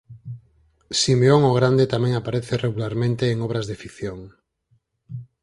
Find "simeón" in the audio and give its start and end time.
1.01-1.41